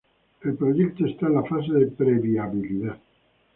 El 0.43 0.55
proyecto 0.55 1.05
está 1.05 1.27
en 1.27 1.35
la 1.35 1.43
fase 1.43 1.73
de 1.73 1.85
pre-viabilidad. 1.85 2.97